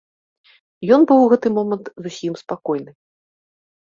[0.95, 2.91] Ён быў у гэты момант зусім спакойны.